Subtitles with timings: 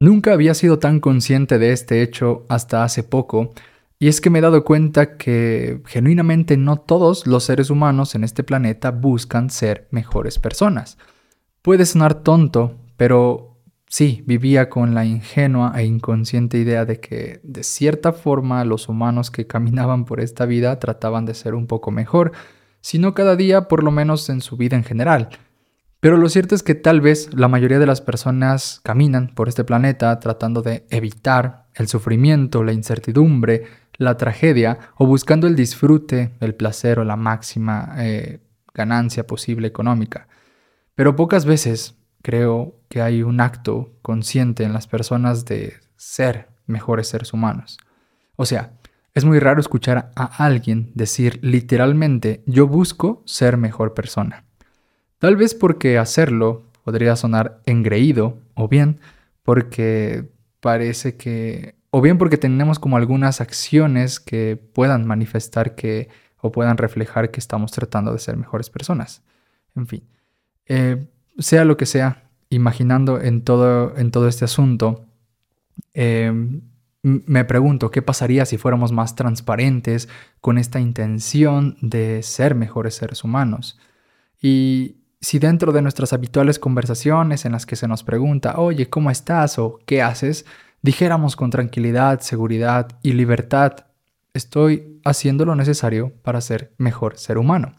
[0.00, 3.52] Nunca había sido tan consciente de este hecho hasta hace poco,
[3.98, 8.22] y es que me he dado cuenta que genuinamente no todos los seres humanos en
[8.22, 10.98] este planeta buscan ser mejores personas.
[11.62, 13.56] Puede sonar tonto, pero
[13.88, 19.32] sí, vivía con la ingenua e inconsciente idea de que de cierta forma los humanos
[19.32, 22.30] que caminaban por esta vida trataban de ser un poco mejor,
[22.80, 25.30] si no cada día, por lo menos en su vida en general.
[26.00, 29.64] Pero lo cierto es que tal vez la mayoría de las personas caminan por este
[29.64, 33.64] planeta tratando de evitar el sufrimiento, la incertidumbre,
[33.96, 38.40] la tragedia o buscando el disfrute, el placer o la máxima eh,
[38.72, 40.28] ganancia posible económica.
[40.94, 47.08] Pero pocas veces creo que hay un acto consciente en las personas de ser mejores
[47.08, 47.78] seres humanos.
[48.36, 48.72] O sea,
[49.14, 54.47] es muy raro escuchar a alguien decir literalmente yo busco ser mejor persona.
[55.18, 59.00] Tal vez porque hacerlo podría sonar engreído, o bien
[59.42, 60.28] porque
[60.60, 66.08] parece que, o bien porque tenemos como algunas acciones que puedan manifestar que,
[66.40, 69.22] o puedan reflejar que estamos tratando de ser mejores personas.
[69.74, 70.02] En fin,
[70.66, 71.06] eh,
[71.38, 75.06] sea lo que sea, imaginando en todo, en todo este asunto,
[75.94, 76.32] eh,
[77.02, 80.08] me pregunto qué pasaría si fuéramos más transparentes
[80.40, 83.78] con esta intención de ser mejores seres humanos.
[84.40, 89.10] Y si dentro de nuestras habituales conversaciones en las que se nos pregunta, oye, ¿cómo
[89.10, 89.58] estás?
[89.58, 90.44] o ¿qué haces?
[90.82, 93.86] dijéramos con tranquilidad, seguridad y libertad,
[94.34, 97.74] estoy haciendo lo necesario para ser mejor ser humano.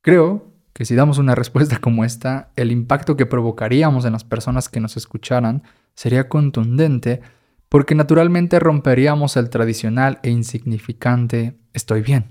[0.00, 4.68] Creo que si damos una respuesta como esta, el impacto que provocaríamos en las personas
[4.68, 5.62] que nos escucharan
[5.94, 7.20] sería contundente
[7.68, 12.26] porque naturalmente romperíamos el tradicional e insignificante estoy bien.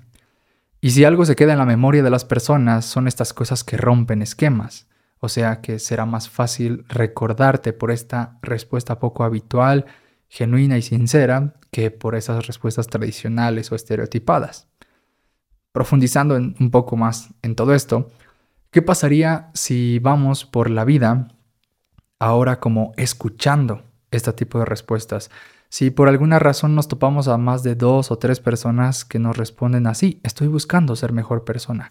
[0.83, 3.77] Y si algo se queda en la memoria de las personas son estas cosas que
[3.77, 4.85] rompen esquemas,
[5.21, 9.85] o sea que será más fácil recordarte por esta respuesta poco habitual,
[10.27, 14.67] genuina y sincera que por esas respuestas tradicionales o estereotipadas.
[15.71, 18.11] Profundizando un poco más en todo esto,
[18.69, 21.29] ¿qué pasaría si vamos por la vida
[22.19, 25.31] ahora como escuchando este tipo de respuestas?
[25.73, 29.35] Si por alguna razón nos topamos a más de dos o tres personas que nos
[29.35, 31.89] responden así, estoy buscando ser mejor persona.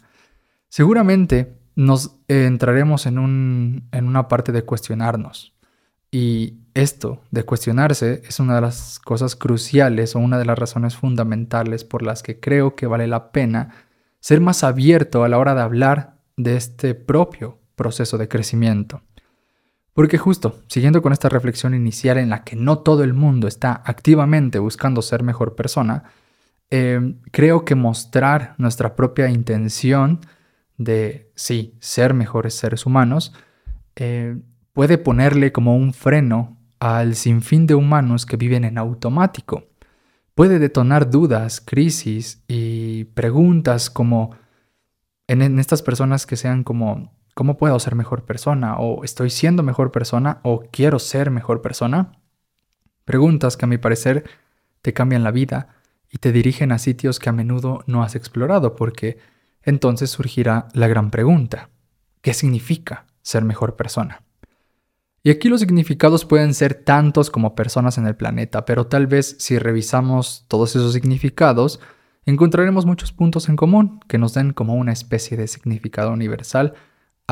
[0.69, 5.57] Seguramente nos entraremos en, en una parte de cuestionarnos.
[6.13, 10.95] Y esto de cuestionarse es una de las cosas cruciales o una de las razones
[10.95, 13.75] fundamentales por las que creo que vale la pena
[14.21, 19.03] ser más abierto a la hora de hablar de este propio proceso de crecimiento.
[19.95, 23.83] Porque justo, siguiendo con esta reflexión inicial en la que no todo el mundo está
[23.85, 26.05] activamente buscando ser mejor persona,
[26.71, 30.21] eh, creo que mostrar nuestra propia intención
[30.79, 33.35] de, sí, ser mejores seres humanos,
[33.97, 34.39] eh,
[34.73, 39.69] puede ponerle como un freno al sinfín de humanos que viven en automático.
[40.35, 44.35] Puede detonar dudas, crisis y preguntas como
[45.29, 48.77] en estas personas que sean como ¿Cómo puedo ser mejor persona?
[48.77, 50.41] ¿O estoy siendo mejor persona?
[50.43, 52.19] ¿O quiero ser mejor persona?
[53.05, 54.25] Preguntas que a mi parecer
[54.83, 55.69] te cambian la vida
[56.11, 59.19] y te dirigen a sitios que a menudo no has explorado porque
[59.63, 61.71] entonces surgirá la gran pregunta.
[62.21, 64.23] ¿Qué significa ser mejor persona?
[65.23, 69.37] Y aquí los significados pueden ser tantos como personas en el planeta, pero tal vez
[69.39, 71.81] si revisamos todos esos significados,
[72.27, 76.75] encontraremos muchos puntos en común que nos den como una especie de significado universal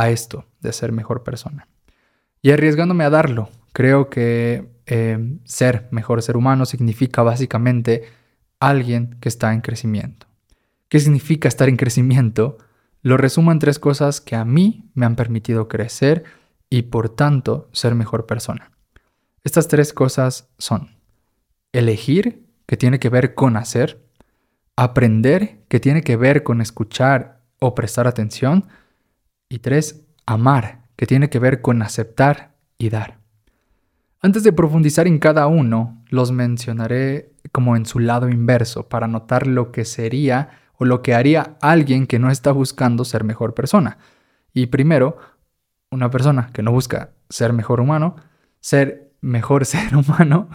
[0.01, 1.69] a esto de ser mejor persona.
[2.41, 8.05] Y arriesgándome a darlo, creo que eh, ser mejor ser humano significa básicamente
[8.61, 10.27] alguien que está en crecimiento.
[10.89, 12.57] ¿Qué significa estar en crecimiento?
[13.03, 16.25] Lo resumo en tres cosas que a mí me han permitido crecer
[16.71, 18.71] y por tanto ser mejor persona.
[19.45, 20.97] Estas tres cosas son
[21.73, 24.03] elegir, que tiene que ver con hacer,
[24.77, 28.67] aprender, que tiene que ver con escuchar o prestar atención,
[29.51, 33.19] y tres, amar, que tiene que ver con aceptar y dar.
[34.23, 39.47] Antes de profundizar en cada uno, los mencionaré como en su lado inverso para notar
[39.47, 43.99] lo que sería o lo que haría alguien que no está buscando ser mejor persona.
[44.53, 45.19] Y primero,
[45.91, 48.17] una persona que no busca ser mejor humano,
[48.61, 50.49] ser mejor ser humano,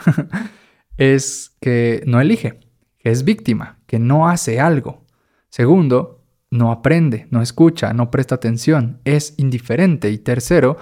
[0.97, 2.61] es que no elige,
[2.99, 5.05] que es víctima, que no hace algo.
[5.49, 6.14] Segundo,
[6.55, 10.09] no aprende, no escucha, no presta atención, es indiferente.
[10.09, 10.77] Y tercero,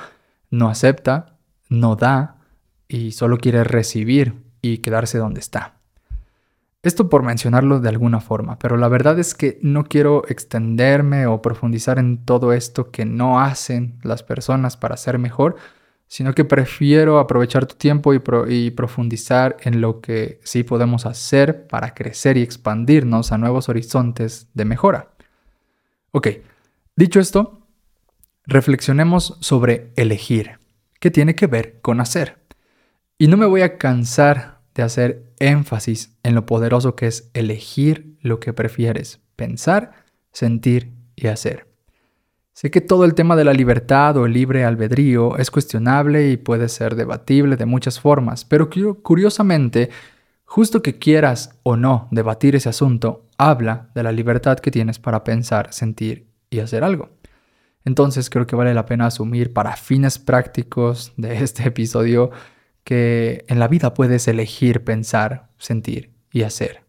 [0.49, 1.37] no acepta,
[1.69, 2.37] no da
[2.87, 5.79] y solo quiere recibir y quedarse donde está.
[6.83, 11.41] Esto por mencionarlo de alguna forma, pero la verdad es que no quiero extenderme o
[11.41, 15.55] profundizar en todo esto que no hacen las personas para ser mejor,
[16.07, 21.67] sino que prefiero aprovechar tu tiempo y, y, profundizar en lo que sí podemos hacer
[21.67, 25.12] para crecer y expandirnos a nuevos horizontes de mejora.
[26.15, 26.27] Ok,
[26.95, 27.65] dicho esto,
[28.45, 30.59] reflexionemos sobre elegir,
[30.99, 32.37] que tiene que ver con hacer.
[33.17, 38.15] Y no me voy a cansar de hacer énfasis en lo poderoso que es elegir
[38.21, 41.67] lo que prefieres pensar, sentir y hacer.
[42.53, 46.37] Sé que todo el tema de la libertad o el libre albedrío es cuestionable y
[46.37, 48.69] puede ser debatible de muchas formas, pero
[49.01, 49.89] curiosamente,
[50.53, 55.23] justo que quieras o no debatir ese asunto, habla de la libertad que tienes para
[55.23, 57.09] pensar, sentir y hacer algo.
[57.85, 62.29] Entonces creo que vale la pena asumir para fines prácticos de este episodio
[62.83, 66.83] que en la vida puedes elegir pensar, sentir y hacer,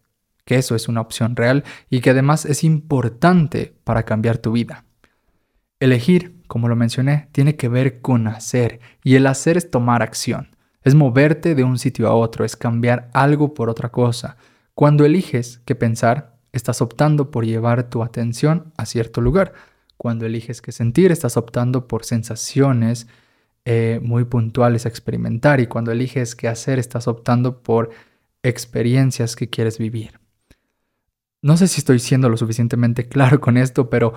[0.45, 4.85] que eso es una opción real y que además es importante para cambiar tu vida.
[5.79, 10.54] Elegir, como lo mencioné, tiene que ver con hacer y el hacer es tomar acción,
[10.85, 14.37] es moverte de un sitio a otro, es cambiar algo por otra cosa.
[14.75, 19.53] Cuando eliges qué pensar, estás optando por llevar tu atención a cierto lugar.
[19.97, 23.07] Cuando eliges qué sentir, estás optando por sensaciones
[23.65, 25.59] eh, muy puntuales a experimentar.
[25.59, 27.89] Y cuando eliges qué hacer, estás optando por
[28.43, 30.19] experiencias que quieres vivir.
[31.41, 34.13] No sé si estoy siendo lo suficientemente claro con esto, pero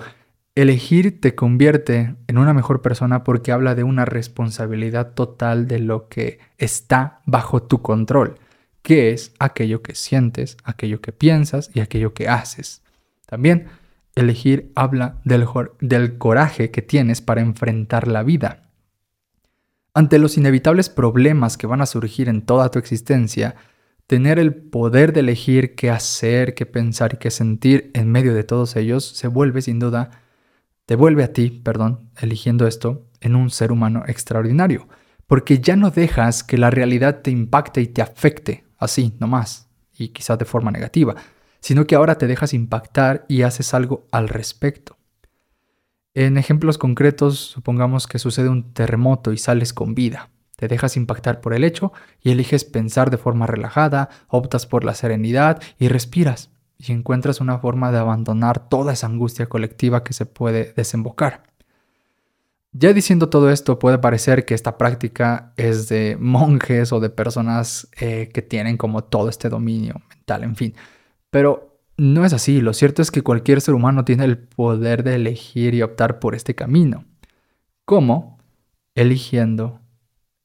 [0.59, 6.09] Elegir te convierte en una mejor persona porque habla de una responsabilidad total de lo
[6.09, 8.35] que está bajo tu control,
[8.81, 12.83] que es aquello que sientes, aquello que piensas y aquello que haces.
[13.25, 13.67] También
[14.15, 18.69] elegir habla del, coraje que tienes para enfrentar la vida.
[19.93, 23.55] Ante los inevitables problemas que van a surgir en toda tu existencia,
[24.07, 28.43] tener el poder de elegir qué hacer, qué pensar y qué sentir en medio de
[28.43, 30.25] todos ellos se vuelve sin duda
[30.89, 34.87] te vuelve a ti, perdón, eligiendo esto, en un ser humano extraordinario,
[35.27, 40.07] porque ya no dejas que la realidad te impacte y te afecte así, nomás, y
[40.07, 41.13] quizás de forma negativa,
[41.59, 44.97] sino que ahora te dejas impactar y haces algo al respecto.
[46.15, 50.31] En ejemplos concretos, supongamos que sucede un terremoto y sales con vida.
[50.55, 54.95] Te dejas impactar por el hecho y eliges pensar de forma relajada, optas por la
[54.95, 56.49] serenidad y respiras
[56.79, 61.43] y encuentras una forma de abandonar toda esa angustia colectiva que se puede desembocar.
[62.71, 67.89] Ya diciendo todo esto, puede parecer que esta práctica es de monjes o de personas
[67.99, 70.75] eh, que tienen como todo este dominio mental, en fin.
[71.29, 72.61] Pero no es así.
[72.61, 76.35] Lo cierto es que cualquier ser humano tiene el poder de elegir y optar por
[76.35, 77.05] este camino.
[77.85, 78.39] ¿Cómo?
[78.95, 79.81] Eligiendo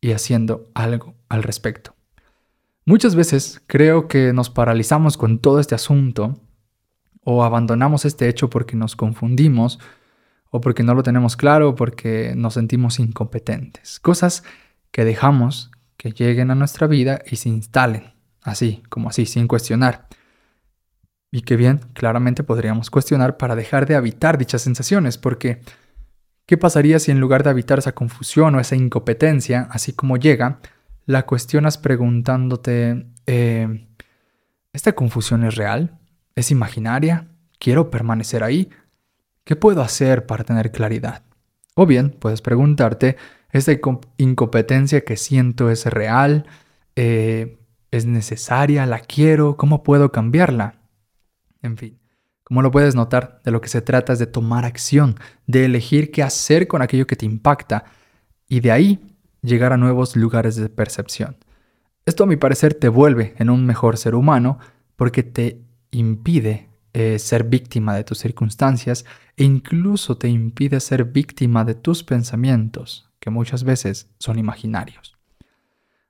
[0.01, 1.94] y haciendo algo al respecto.
[2.87, 6.39] Muchas veces creo que nos paralizamos con todo este asunto
[7.23, 9.79] o abandonamos este hecho porque nos confundimos
[10.51, 13.99] o porque no lo tenemos claro o porque nos sentimos incompetentes.
[14.01, 14.45] Cosas
[14.91, 20.07] que dejamos que lleguen a nuestra vida y se instalen, así como así, sin cuestionar.
[21.31, 25.63] Y que bien, claramente podríamos cuestionar para dejar de habitar dichas sensaciones, porque
[26.47, 30.61] ¿qué pasaría si en lugar de habitar esa confusión o esa incompetencia, así como llega,
[31.07, 33.87] la cuestionas preguntándote, eh,
[34.73, 35.99] ¿esta confusión es real?
[36.35, 37.29] ¿Es imaginaria?
[37.59, 38.71] ¿Quiero permanecer ahí?
[39.45, 41.23] ¿Qué puedo hacer para tener claridad?
[41.75, 43.17] O bien puedes preguntarte,
[43.51, 43.73] ¿esta
[44.17, 46.47] incompetencia que siento es real?
[46.97, 47.59] Eh,
[47.91, 48.87] ¿Es necesaria?
[48.87, 49.57] ¿La quiero?
[49.57, 50.81] ¿Cómo puedo cambiarla?
[51.63, 51.99] En fin,
[52.43, 56.11] como lo puedes notar, de lo que se trata es de tomar acción, de elegir
[56.11, 57.85] qué hacer con aquello que te impacta
[58.49, 59.14] y de ahí
[59.45, 61.37] llegar a nuevos lugares de percepción.
[62.07, 64.59] Esto a mi parecer te vuelve en un mejor ser humano
[64.97, 65.61] porque te
[65.91, 69.05] impide eh, ser víctima de tus circunstancias
[69.37, 75.17] e incluso te impide ser víctima de tus pensamientos, que muchas veces son imaginarios.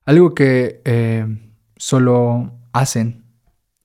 [0.04, 1.26] Algo que eh,
[1.76, 3.24] solo hacen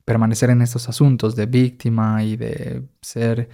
[0.03, 3.49] permanecer en estos asuntos de víctima y de ser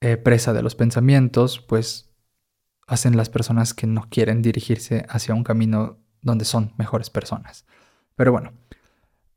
[0.00, 2.11] eh, presa de los pensamientos, pues
[2.86, 7.66] hacen las personas que no quieren dirigirse hacia un camino donde son mejores personas.
[8.16, 8.52] Pero bueno,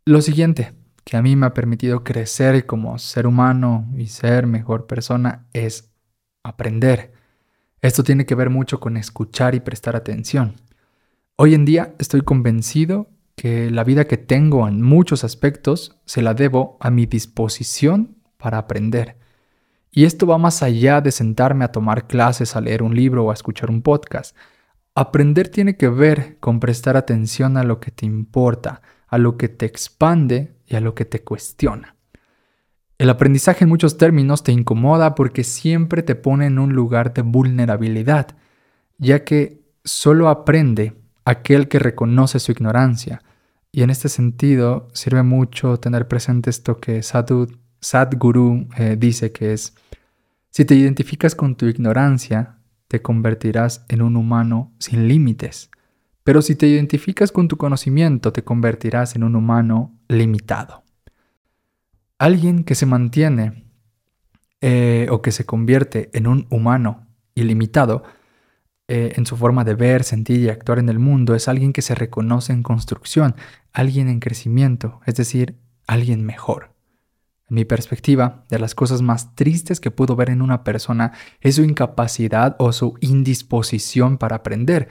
[0.05, 0.73] lo siguiente
[1.03, 5.91] que a mí me ha permitido crecer como ser humano y ser mejor persona es
[6.43, 7.13] aprender.
[7.81, 10.55] Esto tiene que ver mucho con escuchar y prestar atención.
[11.35, 16.33] Hoy en día estoy convencido que la vida que tengo en muchos aspectos se la
[16.33, 19.17] debo a mi disposición para aprender.
[19.97, 23.31] Y esto va más allá de sentarme a tomar clases, a leer un libro o
[23.31, 24.35] a escuchar un podcast.
[24.93, 29.47] Aprender tiene que ver con prestar atención a lo que te importa, a lo que
[29.47, 31.95] te expande y a lo que te cuestiona.
[32.97, 37.21] El aprendizaje en muchos términos te incomoda porque siempre te pone en un lugar de
[37.21, 38.35] vulnerabilidad,
[38.97, 43.21] ya que solo aprende aquel que reconoce su ignorancia.
[43.71, 47.01] Y en este sentido sirve mucho tener presente esto que
[47.81, 49.73] Sadhguru eh, dice que es,
[50.49, 55.69] si te identificas con tu ignorancia, te convertirás en un humano sin límites.
[56.23, 60.83] Pero si te identificas con tu conocimiento, te convertirás en un humano limitado.
[62.17, 63.65] Alguien que se mantiene
[64.61, 68.03] eh, o que se convierte en un humano ilimitado
[68.87, 71.81] eh, en su forma de ver, sentir y actuar en el mundo es alguien que
[71.81, 73.35] se reconoce en construcción,
[73.73, 76.74] alguien en crecimiento, es decir, alguien mejor.
[77.47, 81.55] En mi perspectiva, de las cosas más tristes que puedo ver en una persona es
[81.55, 84.89] su incapacidad o su indisposición para aprender,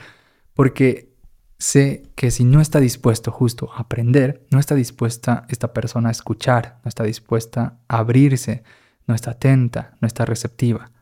[0.54, 1.12] porque
[1.58, 6.12] sé que si no está dispuesto justo a aprender, no está dispuesta esta persona a
[6.12, 8.62] escuchar, no está dispuesta a abrirse,
[9.06, 10.92] no está atenta, no está receptiva,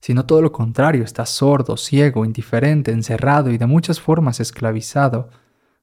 [0.00, 5.30] sino todo lo contrario, está sordo, ciego, indiferente, encerrado y de muchas formas esclavizado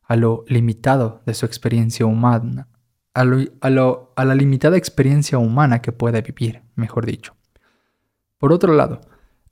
[0.04, 2.68] a lo limitado de su experiencia humana,
[3.16, 7.36] a, a la limitada experiencia humana que puede vivir, mejor dicho.
[8.38, 9.02] Por otro lado,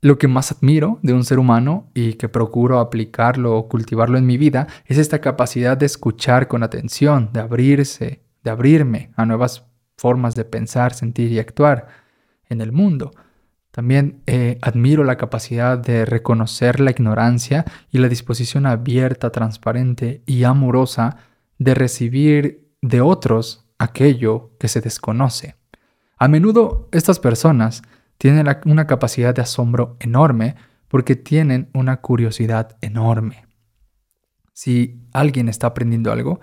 [0.02, 4.26] lo que más admiro de un ser humano y que procuro aplicarlo o cultivarlo en
[4.26, 9.64] mi vida es esta capacidad de escuchar con atención, de abrirse, de abrirme a nuevas
[9.96, 11.88] formas de pensar, sentir y actuar
[12.50, 13.12] en el mundo.
[13.72, 20.44] También eh, admiro la capacidad de reconocer la ignorancia y la disposición abierta, transparente y
[20.44, 21.16] amorosa
[21.58, 25.56] de recibir de otros aquello que se desconoce.
[26.18, 27.82] A menudo estas personas
[28.18, 30.56] tienen una capacidad de asombro enorme
[30.90, 33.48] porque tienen una curiosidad enorme.
[34.52, 36.42] Si alguien está aprendiendo algo,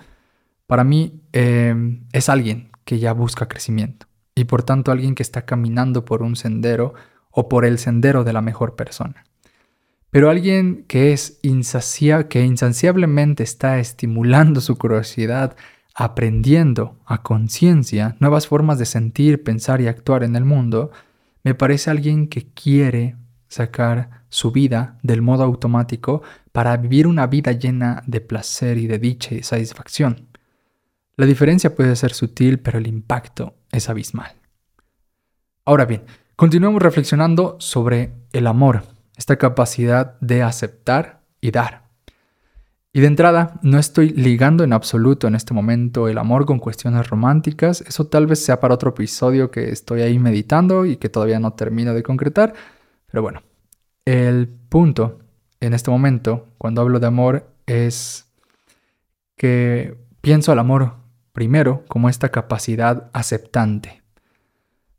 [0.67, 5.45] para mí em, es alguien que ya busca crecimiento y por tanto alguien que está
[5.45, 6.95] caminando por un sendero
[7.31, 9.25] o por el sendero de la mejor persona.
[10.11, 15.55] Pero alguien que es insacia que insaciablemente está estimulando su curiosidad,
[15.95, 20.91] aprendiendo a conciencia nuevas formas de sentir, pensar y actuar en el mundo,
[21.43, 23.17] me parece alguien que quiere
[23.49, 28.99] sacar su vida del modo automático para vivir una vida llena de placer y de
[28.99, 30.29] dicha y satisfacción.
[31.17, 34.33] La diferencia puede ser sutil, pero el impacto es abismal.
[35.65, 36.05] Ahora bien,
[36.37, 38.85] continuemos reflexionando sobre el amor,
[39.17, 41.90] esta capacidad de aceptar y dar.
[42.93, 47.09] Y de entrada, no estoy ligando en absoluto en este momento el amor con cuestiones
[47.09, 47.83] románticas.
[47.83, 51.53] Eso tal vez sea para otro episodio que estoy ahí meditando y que todavía no
[51.53, 52.53] termino de concretar.
[53.07, 53.43] Pero bueno,
[54.05, 55.21] el punto
[55.61, 58.27] en este momento, cuando hablo de amor, es
[59.37, 60.95] que pienso al amor
[61.33, 64.03] primero como esta capacidad aceptante.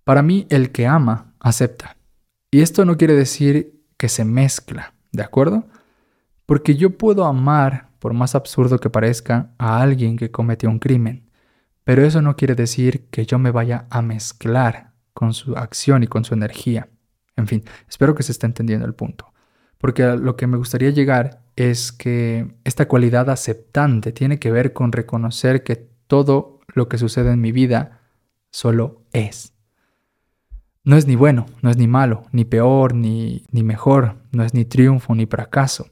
[0.06, 1.98] Para mí, el que ama, acepta.
[2.52, 5.66] Y esto no quiere decir que se mezcla, ¿de acuerdo?
[6.52, 11.30] Porque yo puedo amar, por más absurdo que parezca, a alguien que cometió un crimen,
[11.86, 16.08] pero eso no quiere decir que yo me vaya a mezclar con su acción y
[16.08, 16.90] con su energía.
[17.38, 19.32] En fin, espero que se esté entendiendo el punto.
[19.78, 24.92] Porque lo que me gustaría llegar es que esta cualidad aceptante tiene que ver con
[24.92, 28.02] reconocer que todo lo que sucede en mi vida
[28.50, 29.54] solo es.
[30.84, 34.54] No es ni bueno, no es ni malo, ni peor, ni, ni mejor, no es
[34.54, 35.88] ni triunfo, ni fracaso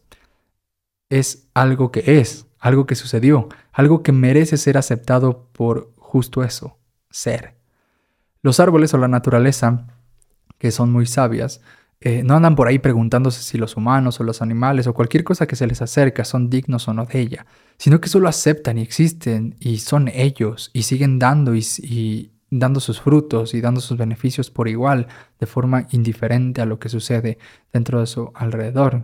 [1.10, 6.78] es algo que es, algo que sucedió, algo que merece ser aceptado por justo eso,
[7.10, 7.56] ser.
[8.42, 9.88] Los árboles o la naturaleza,
[10.58, 11.62] que son muy sabias,
[12.02, 15.48] eh, no andan por ahí preguntándose si los humanos o los animales o cualquier cosa
[15.48, 17.46] que se les acerca son dignos o no de ella,
[17.78, 22.80] sino que solo aceptan y existen y son ellos y siguen dando y, y dando
[22.80, 25.08] sus frutos y dando sus beneficios por igual,
[25.40, 27.38] de forma indiferente a lo que sucede
[27.74, 29.04] dentro de su alrededor,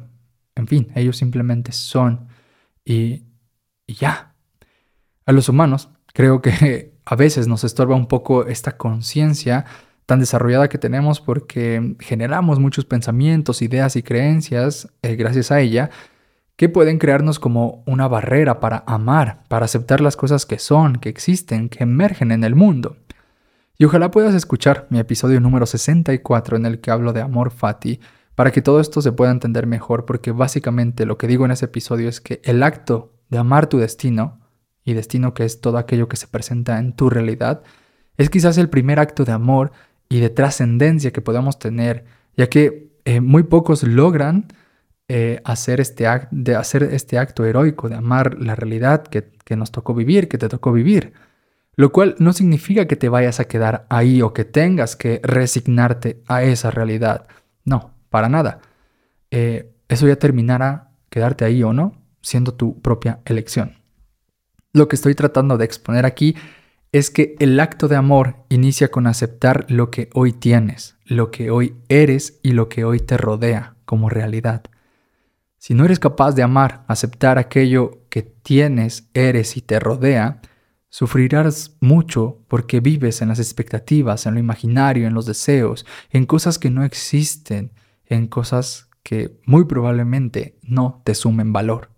[0.55, 2.27] en fin, ellos simplemente son
[2.83, 3.24] y,
[3.88, 4.33] ya.
[5.25, 9.65] A los humanos creo que a veces nos estorba un poco esta conciencia
[10.05, 15.89] tan desarrollada que tenemos porque generamos muchos pensamientos, ideas y creencias eh, gracias a ella
[16.55, 21.09] que pueden crearnos como una barrera para amar, para aceptar las cosas que son, que
[21.09, 22.95] existen, que emergen en el mundo.
[23.77, 28.00] Y ojalá puedas escuchar mi episodio número 64 en el que hablo de amor fati
[28.36, 31.65] para que todo esto se pueda entender mejor, porque básicamente lo que digo en ese
[31.65, 34.39] episodio es que el acto de amar tu destino,
[34.86, 37.63] y destino que es todo aquello que se presenta en tu realidad,
[38.18, 39.72] es quizás el primer acto de amor
[40.08, 42.06] y de trascendencia que podamos tener,
[42.38, 44.48] ya que eh, muy pocos logran
[45.08, 49.72] eh, hacer, este de hacer este acto heroico de amar la realidad que, que nos
[49.72, 51.13] tocó vivir, que te tocó vivir.
[51.75, 56.22] Lo cual no significa que te vayas a quedar ahí o que tengas que resignarte
[56.27, 57.27] a esa realidad.
[57.65, 58.62] No, para nada.
[59.29, 63.74] Eh, eso ya terminará quedarte ahí o no, siendo tu propia elección.
[64.72, 66.34] Lo que estoy tratando de exponer aquí
[66.93, 71.51] es que el acto de amor inicia con aceptar lo que hoy tienes, lo que
[71.51, 74.63] hoy eres y lo que hoy te rodea como realidad.
[75.57, 80.39] Si no eres capaz de amar, aceptar aquello que tienes, eres y te rodea,
[80.88, 86.57] sufrirás mucho porque vives en las expectativas, en lo imaginario, en los deseos, en cosas
[86.57, 87.74] que no existen,
[88.07, 91.89] en cosas que muy probablemente no te sumen valor.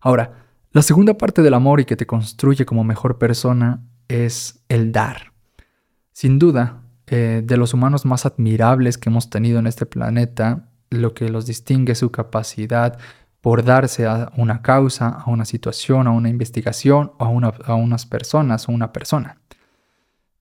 [0.00, 4.92] Ahora, la segunda parte del amor y que te construye como mejor persona es el
[4.92, 5.32] dar.
[6.12, 11.12] Sin duda, eh, de los humanos más admirables que hemos tenido en este planeta, lo
[11.12, 12.98] que los distingue es su capacidad
[13.40, 18.68] por darse a una causa, a una situación, a una investigación o a, unas personas
[18.68, 19.40] o una persona.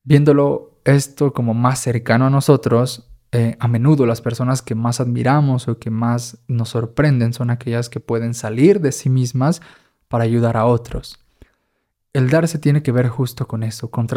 [0.04, 5.68] Viéndolo esto como más cercano a nosotros, eh, a menudo las personas que más admiramos
[5.68, 9.62] o que más nos sorprenden son aquellas que pueden salir de sí mismas
[10.08, 11.20] para ayudar a otros.
[12.12, 14.08] El darse tiene que ver justo con eso, con,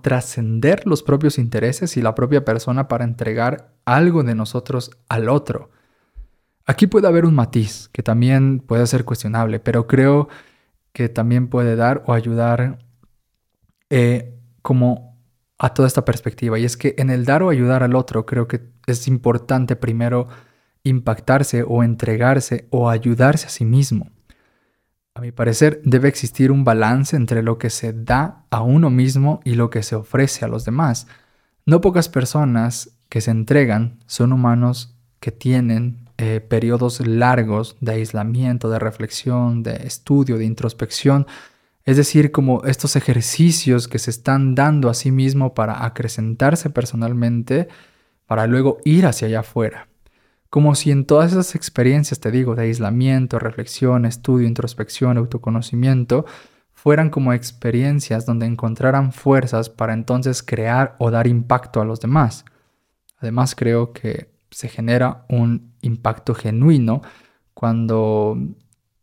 [0.00, 5.70] trascender los propios intereses y la propia persona para entregar algo de nosotros al otro.
[6.64, 10.28] Aquí puede haber un matiz que también puede ser cuestionable, pero creo
[10.94, 12.78] que también puede dar o ayudar
[13.90, 15.09] eh, como
[15.60, 16.58] a toda esta perspectiva.
[16.58, 20.26] Y es que en el dar o ayudar al otro creo que es importante primero
[20.82, 24.10] impactarse o entregarse o ayudarse a sí mismo.
[25.14, 29.40] A mi parecer, debe existir un balance entre lo que se da a uno mismo
[29.44, 31.06] y lo que se ofrece a los demás.
[31.66, 38.70] No pocas personas que se entregan son humanos que tienen eh, periodos largos de aislamiento,
[38.70, 41.26] de reflexión, de estudio, de introspección,
[41.84, 47.68] es decir, como estos ejercicios que se están dando a sí mismo para acrecentarse personalmente,
[48.26, 49.88] para luego ir hacia allá afuera.
[50.50, 56.26] Como si en todas esas experiencias, te digo, de aislamiento, reflexión, estudio, introspección, autoconocimiento,
[56.72, 62.44] fueran como experiencias donde encontraran fuerzas para entonces crear o dar impacto a los demás.
[63.18, 67.02] Además, creo que se genera un impacto genuino
[67.54, 68.36] cuando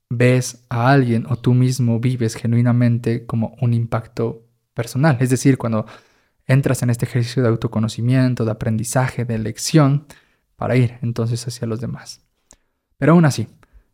[0.10, 4.44] ves a alguien o tú mismo vives genuinamente como un impacto
[4.74, 5.18] personal.
[5.20, 5.86] Es decir, cuando
[6.46, 10.06] entras en este ejercicio de autoconocimiento, de aprendizaje, de elección,
[10.56, 12.22] para ir entonces hacia los demás.
[12.98, 13.48] Pero aún así,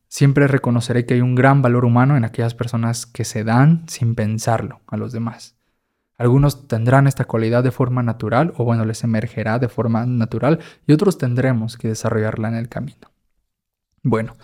[0.07, 4.15] siempre reconoceré que hay un gran valor humano en aquellas personas que se dan sin
[4.15, 5.55] pensarlo a los demás.
[6.17, 10.93] Algunos tendrán esta cualidad de forma natural o bueno, les emergerá de forma natural y
[10.93, 13.11] otros tendremos que desarrollarla en el camino.
[14.03, 14.35] Bueno,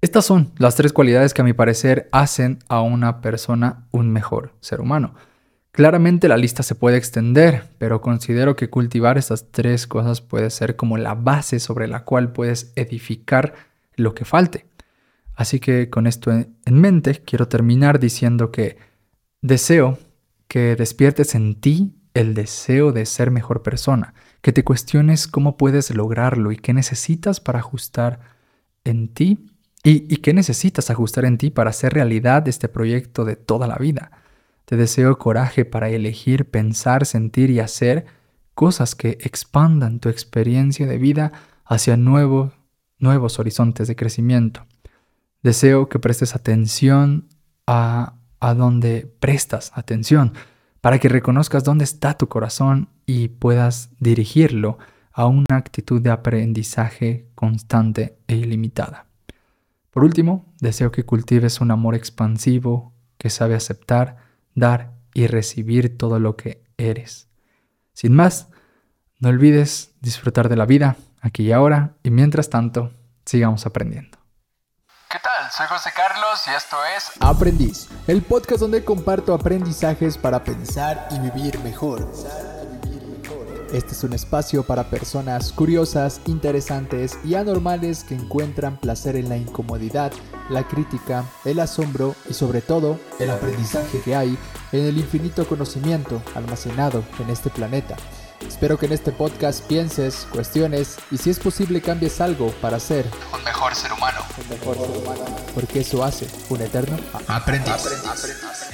[0.00, 4.54] estas son las tres cualidades que a mi parecer hacen a una persona un mejor
[4.60, 5.14] ser humano.
[5.72, 10.76] Claramente la lista se puede extender, pero considero que cultivar estas tres cosas puede ser
[10.76, 13.54] como la base sobre la cual puedes edificar
[13.94, 14.66] lo que falte.
[15.34, 18.78] Así que con esto en mente quiero terminar diciendo que
[19.42, 19.98] deseo
[20.48, 25.94] que despiertes en ti el deseo de ser mejor persona, que te cuestiones cómo puedes
[25.94, 28.20] lograrlo y qué necesitas para ajustar
[28.84, 29.50] en ti
[29.88, 34.10] y, qué necesitas ajustar en ti para hacer realidad este proyecto de toda la vida.
[34.64, 38.04] Te deseo coraje para elegir, pensar, sentir y hacer
[38.54, 41.30] cosas que expandan tu experiencia de vida
[41.64, 42.52] hacia nuevos,
[42.98, 44.66] nuevos horizontes de crecimiento.
[45.44, 47.28] Deseo que prestes atención
[47.68, 50.32] a, a donde prestas atención,
[50.80, 54.78] para que reconozcas dónde está tu corazón y puedas dirigirlo
[55.12, 59.05] a una actitud de aprendizaje constante e ilimitada.
[59.96, 64.18] Por último, deseo que cultives un amor expansivo que sabe aceptar,
[64.54, 67.28] dar y recibir todo lo que eres.
[67.94, 68.48] Sin más,
[69.20, 72.92] no olvides disfrutar de la vida aquí y ahora y mientras tanto,
[73.24, 74.18] sigamos aprendiendo.
[75.10, 75.50] ¿Qué tal?
[75.50, 81.20] Soy José Carlos y esto es Aprendiz, el podcast donde comparto aprendizajes para pensar y
[81.20, 82.06] vivir mejor.
[83.72, 89.36] Este es un espacio para personas curiosas, interesantes y anormales que encuentran placer en la
[89.36, 90.12] incomodidad,
[90.50, 94.38] la crítica, el asombro y sobre todo el aprendizaje que hay
[94.70, 97.96] en el infinito conocimiento almacenado en este planeta.
[98.46, 103.06] Espero que en este podcast pienses, cuestiones y si es posible cambies algo para ser
[103.36, 104.20] un mejor ser humano.
[104.40, 105.36] Un mejor ser humano.
[105.54, 107.72] Porque eso hace un eterno aprendiz.
[107.72, 108.65] aprendiz.